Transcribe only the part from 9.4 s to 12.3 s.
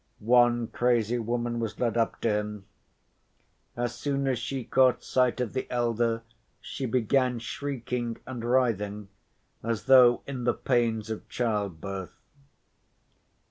as though in the pains of childbirth.